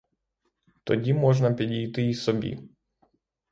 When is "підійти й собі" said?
1.53-2.69